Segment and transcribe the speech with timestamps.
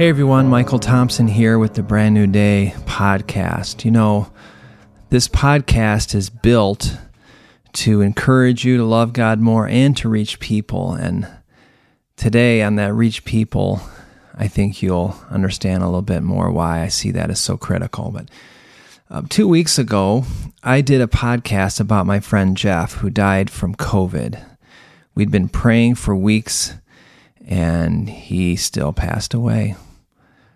[0.00, 3.84] Hey everyone, Michael Thompson here with the Brand New Day podcast.
[3.84, 4.32] You know,
[5.10, 6.96] this podcast is built
[7.74, 10.94] to encourage you to love God more and to reach people.
[10.94, 11.28] And
[12.16, 13.82] today, on that reach people,
[14.34, 18.10] I think you'll understand a little bit more why I see that as so critical.
[18.10, 18.30] But
[19.10, 20.24] uh, two weeks ago,
[20.62, 24.42] I did a podcast about my friend Jeff, who died from COVID.
[25.14, 26.72] We'd been praying for weeks,
[27.46, 29.76] and he still passed away.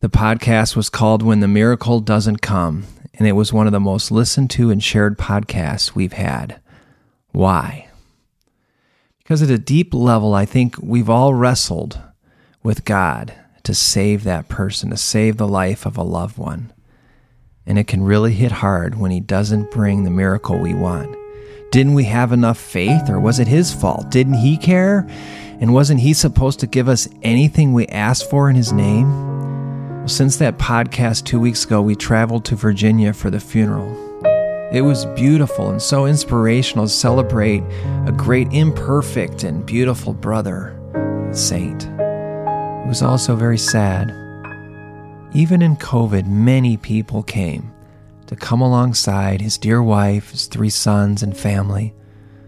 [0.00, 3.80] The podcast was called When the Miracle Doesn't Come, and it was one of the
[3.80, 6.60] most listened to and shared podcasts we've had.
[7.32, 7.88] Why?
[9.18, 11.98] Because at a deep level, I think we've all wrestled
[12.62, 16.74] with God to save that person, to save the life of a loved one.
[17.64, 21.16] And it can really hit hard when He doesn't bring the miracle we want.
[21.72, 24.10] Didn't we have enough faith, or was it His fault?
[24.10, 25.06] Didn't He care?
[25.58, 29.25] And wasn't He supposed to give us anything we asked for in His name?
[30.06, 33.90] Since that podcast two weeks ago, we traveled to Virginia for the funeral.
[34.72, 37.64] It was beautiful and so inspirational to celebrate
[38.06, 40.78] a great, imperfect, and beautiful brother,
[41.32, 41.86] saint.
[41.86, 44.10] It was also very sad.
[45.34, 47.72] Even in COVID, many people came
[48.28, 51.96] to come alongside his dear wife, his three sons, and family,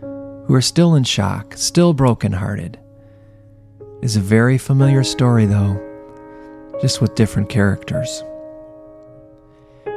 [0.01, 2.79] who are still in shock, still brokenhearted.
[3.81, 5.88] It is a very familiar story, though
[6.81, 8.23] just with different characters.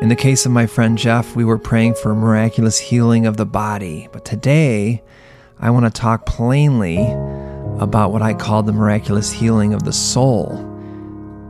[0.01, 3.45] In the case of my friend Jeff, we were praying for miraculous healing of the
[3.45, 5.03] body, but today
[5.59, 6.97] I want to talk plainly
[7.77, 10.67] about what I call the miraculous healing of the soul.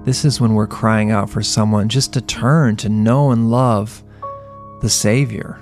[0.03, 4.03] This is when we're crying out for someone just to turn to know and love
[4.81, 5.62] the Savior.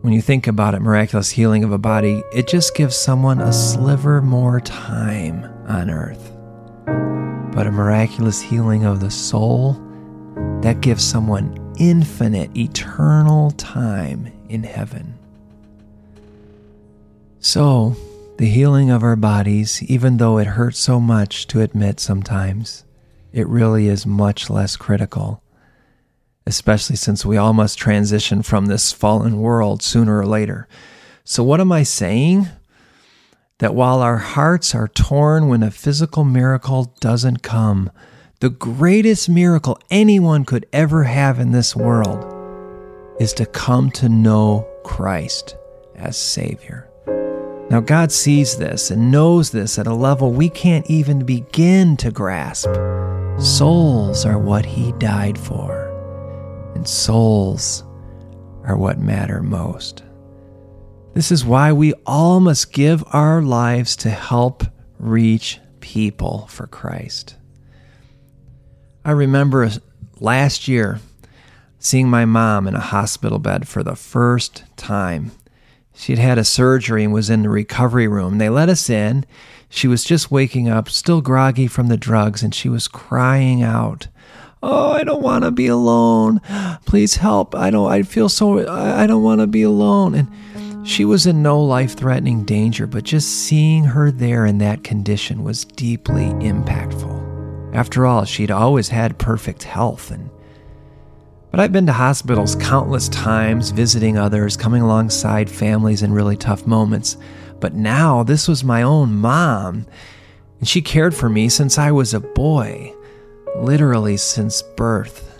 [0.00, 3.52] When you think about it, miraculous healing of a body, it just gives someone a
[3.52, 6.33] sliver more time on earth
[7.54, 9.80] but a miraculous healing of the soul
[10.60, 15.14] that gives someone infinite, eternal time in heaven.
[17.38, 17.96] So,
[18.38, 22.84] the healing of our bodies, even though it hurts so much to admit sometimes,
[23.32, 25.42] it really is much less critical,
[26.46, 30.66] especially since we all must transition from this fallen world sooner or later.
[31.22, 32.48] So, what am I saying?
[33.58, 37.90] That while our hearts are torn when a physical miracle doesn't come,
[38.40, 42.30] the greatest miracle anyone could ever have in this world
[43.20, 45.56] is to come to know Christ
[45.94, 46.90] as Savior.
[47.70, 52.10] Now, God sees this and knows this at a level we can't even begin to
[52.10, 52.68] grasp.
[53.38, 57.84] Souls are what He died for, and souls
[58.64, 60.02] are what matter most.
[61.14, 64.64] This is why we all must give our lives to help
[64.98, 67.36] reach people for Christ.
[69.04, 69.70] I remember
[70.18, 70.98] last year
[71.78, 75.30] seeing my mom in a hospital bed for the first time.
[75.94, 78.38] She had had a surgery and was in the recovery room.
[78.38, 79.24] They let us in.
[79.68, 84.08] She was just waking up, still groggy from the drugs, and she was crying out.
[84.62, 86.40] Oh, I don't want to be alone.
[86.86, 87.54] Please help.
[87.54, 90.14] I don't I feel so I don't want to be alone.
[90.14, 90.28] And
[90.84, 95.42] she was in no life threatening danger, but just seeing her there in that condition
[95.42, 97.74] was deeply impactful.
[97.74, 100.30] After all, she'd always had perfect health and
[101.54, 106.66] but I've been to hospitals countless times, visiting others, coming alongside families in really tough
[106.66, 107.16] moments.
[107.60, 109.86] But now this was my own mom,
[110.58, 112.92] and she cared for me since I was a boy,
[113.54, 115.33] literally since birth.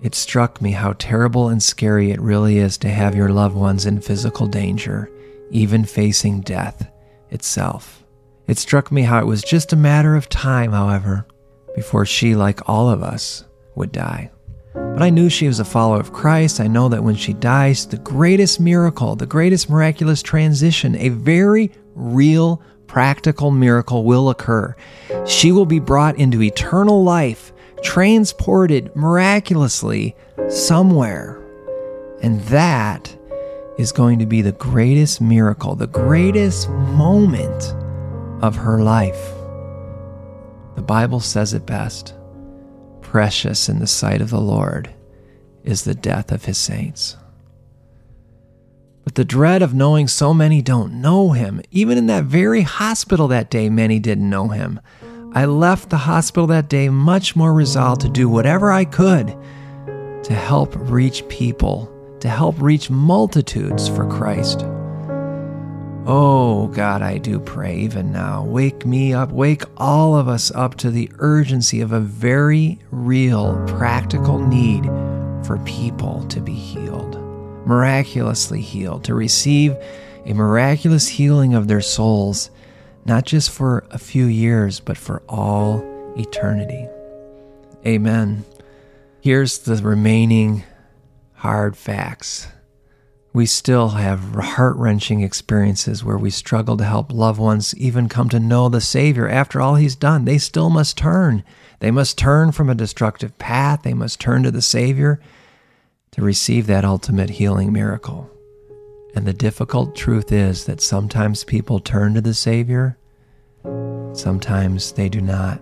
[0.00, 3.84] It struck me how terrible and scary it really is to have your loved ones
[3.84, 5.10] in physical danger,
[5.50, 6.88] even facing death
[7.30, 8.04] itself.
[8.46, 11.26] It struck me how it was just a matter of time, however,
[11.74, 14.30] before she, like all of us, would die.
[14.72, 16.60] But I knew she was a follower of Christ.
[16.60, 21.72] I know that when she dies, the greatest miracle, the greatest miraculous transition, a very
[21.94, 24.74] real, practical miracle will occur.
[25.26, 27.52] She will be brought into eternal life
[27.82, 30.16] transported miraculously
[30.48, 31.40] somewhere.
[32.22, 33.16] And that
[33.78, 37.74] is going to be the greatest miracle, the greatest moment
[38.42, 39.32] of her life.
[40.74, 42.14] The Bible says it best
[43.00, 44.90] precious in the sight of the Lord
[45.64, 47.16] is the death of his saints.
[49.02, 53.26] But the dread of knowing so many don't know him, even in that very hospital
[53.28, 54.78] that day, many didn't know him.
[55.32, 59.36] I left the hospital that day much more resolved to do whatever I could
[60.24, 64.64] to help reach people, to help reach multitudes for Christ.
[66.06, 68.42] Oh, God, I do pray even now.
[68.42, 73.62] Wake me up, wake all of us up to the urgency of a very real,
[73.66, 74.84] practical need
[75.44, 77.16] for people to be healed,
[77.66, 79.76] miraculously healed, to receive
[80.24, 82.50] a miraculous healing of their souls,
[83.08, 85.82] not just for a few years, but for all
[86.16, 86.86] eternity.
[87.86, 88.44] Amen.
[89.20, 90.62] Here's the remaining
[91.34, 92.48] hard facts
[93.32, 98.28] we still have heart wrenching experiences where we struggle to help loved ones even come
[98.30, 100.24] to know the Savior after all He's done.
[100.24, 101.44] They still must turn.
[101.78, 103.82] They must turn from a destructive path.
[103.84, 105.20] They must turn to the Savior
[106.10, 108.30] to receive that ultimate healing miracle.
[109.14, 112.97] And the difficult truth is that sometimes people turn to the Savior,
[114.12, 115.60] sometimes they do not.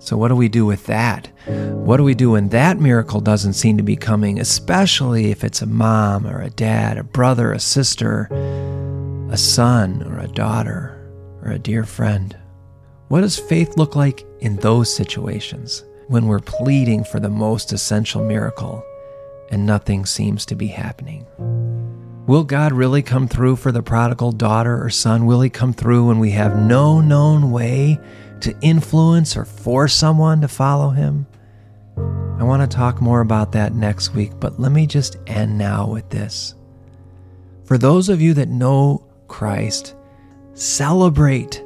[0.00, 1.28] So, what do we do with that?
[1.46, 5.60] What do we do when that miracle doesn't seem to be coming, especially if it's
[5.60, 8.28] a mom or a dad, a brother, a sister,
[9.30, 11.10] a son or a daughter,
[11.42, 12.36] or a dear friend?
[13.08, 18.24] What does faith look like in those situations when we're pleading for the most essential
[18.24, 18.84] miracle
[19.50, 21.26] and nothing seems to be happening?
[22.28, 25.24] Will God really come through for the prodigal daughter or son?
[25.24, 27.98] Will He come through when we have no known way
[28.40, 31.26] to influence or force someone to follow him?
[31.96, 35.88] I want to talk more about that next week, but let me just end now
[35.88, 36.54] with this.
[37.64, 39.94] For those of you that know Christ,
[40.52, 41.64] celebrate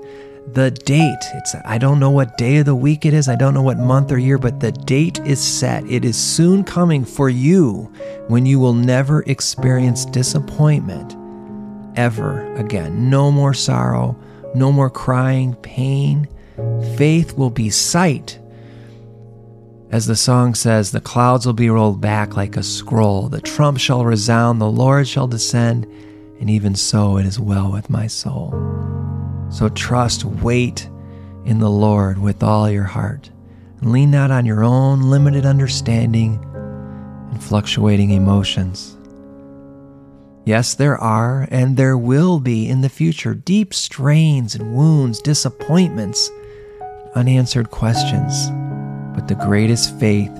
[0.49, 1.25] the date.
[1.35, 3.79] It's I don't know what day of the week it is, I don't know what
[3.79, 5.85] month or year, but the date is set.
[5.87, 7.93] It is soon coming for you
[8.29, 11.17] when you will never experience disappointment
[11.97, 13.11] ever again.
[13.11, 14.17] No more sorrow,
[14.55, 16.29] no more crying, pain,
[16.97, 18.39] Faith will be sight.
[19.91, 23.79] As the song says, the clouds will be rolled back like a scroll, the trump
[23.79, 25.87] shall resound, the Lord shall descend,
[26.41, 29.02] and even so it is well with my soul.
[29.53, 30.89] So trust, wait
[31.45, 33.31] in the Lord with all your heart,
[33.81, 36.43] and lean not on your own limited understanding
[37.31, 38.97] and fluctuating emotions.
[40.45, 46.31] Yes, there are, and there will be in the future deep strains and wounds, disappointments
[47.15, 48.51] unanswered questions.
[49.15, 50.33] But the greatest faith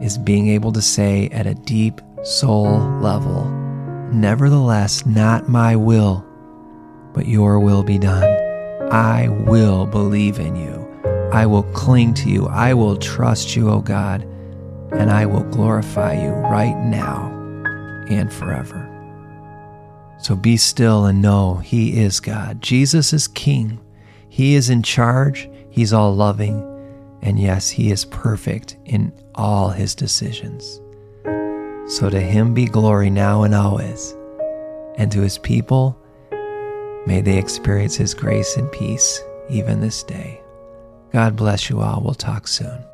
[0.00, 3.44] is being able to say at a deep soul level,
[4.12, 6.26] Nevertheless, not my will,
[7.12, 8.24] but your will be done.
[8.92, 10.82] I will believe in you.
[11.32, 12.46] I will cling to you.
[12.46, 14.22] I will trust you, O God,
[14.92, 17.28] and I will glorify you right now
[18.10, 18.88] and forever.
[20.18, 22.60] So be still and know He is God.
[22.60, 23.80] Jesus is King.
[24.28, 25.48] He is in charge.
[25.70, 26.62] He's all loving,
[27.22, 30.80] and yes, He is perfect in all His decisions.
[31.86, 34.14] So to Him be glory now and always,
[34.96, 35.98] and to His people,
[37.06, 40.42] may they experience His grace and peace even this day.
[41.12, 42.00] God bless you all.
[42.02, 42.84] We'll talk soon.